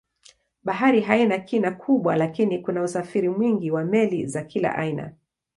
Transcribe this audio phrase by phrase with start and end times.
[0.63, 5.13] Bahari haina kina kubwa lakini kuna usafiri mwingi wa meli za kila aina.